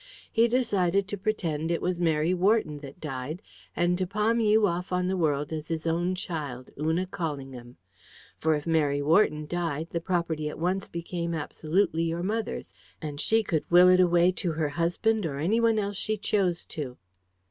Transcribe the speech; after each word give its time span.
He 0.31 0.47
decided 0.47 1.07
to 1.09 1.15
pretend 1.15 1.69
it 1.69 1.79
was 1.79 1.99
Mary 1.99 2.33
Wharton 2.33 2.79
that 2.79 2.99
died, 2.99 3.39
and 3.75 3.99
to 3.99 4.07
palm 4.07 4.39
you 4.39 4.65
off 4.65 4.91
on 4.91 5.07
the 5.07 5.15
world 5.15 5.53
as 5.53 5.67
his 5.67 5.85
own 5.85 6.15
child, 6.15 6.71
Una 6.79 7.05
Callingham. 7.05 7.75
For 8.39 8.55
if 8.55 8.65
Mary 8.65 9.03
Wharton 9.03 9.45
died, 9.45 9.89
the 9.91 10.01
property 10.01 10.49
at 10.49 10.57
once 10.57 10.87
became 10.87 11.35
absolutely 11.35 12.01
your 12.01 12.23
mother's, 12.23 12.73
and 12.99 13.21
she 13.21 13.43
could 13.43 13.63
will 13.69 13.89
it 13.89 13.99
away 13.99 14.31
to 14.31 14.53
her 14.53 14.69
husband 14.69 15.23
or 15.23 15.37
anyone 15.37 15.77
else 15.77 15.97
she 15.97 16.17
chose 16.17 16.65
to." 16.65 16.97